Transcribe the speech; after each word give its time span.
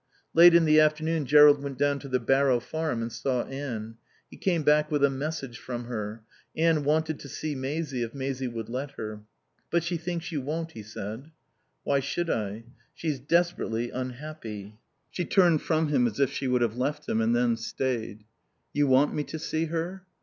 Late 0.33 0.55
in 0.55 0.65
the 0.65 0.79
afternoon 0.79 1.27
Jerrold 1.27 1.61
went 1.61 1.77
down 1.77 1.99
to 1.99 2.07
the 2.07 2.19
Barrow 2.19 2.59
Farm 2.59 3.03
and 3.03 3.11
saw 3.13 3.43
Anne. 3.43 3.97
He 4.31 4.35
came 4.35 4.63
back 4.63 4.89
with 4.89 5.03
a 5.03 5.11
message 5.11 5.59
from 5.59 5.83
her. 5.83 6.23
Anne 6.57 6.83
wanted 6.83 7.19
to 7.19 7.29
see 7.29 7.53
Maisie, 7.53 8.01
if 8.01 8.15
Maisie 8.15 8.47
would 8.47 8.67
let 8.67 8.93
her. 8.93 9.21
"But 9.69 9.83
she 9.83 9.97
thinks 9.97 10.31
you 10.31 10.41
won't," 10.41 10.71
he 10.71 10.81
said. 10.81 11.29
"Why 11.83 11.99
should 11.99 12.31
I?" 12.31 12.63
"She's 12.95 13.19
desperately 13.19 13.91
unhappy." 13.91 14.73
She 15.11 15.23
turned 15.23 15.61
from 15.61 15.89
him 15.89 16.07
as 16.07 16.19
if 16.19 16.31
she 16.31 16.47
would 16.47 16.63
have 16.63 16.77
left 16.79 17.07
him, 17.07 17.21
and 17.21 17.35
then 17.35 17.55
stayed. 17.55 18.23
"You 18.73 18.87
want 18.87 19.13
me 19.13 19.23
to 19.25 19.37
see 19.37 19.65
her?" 19.65 20.03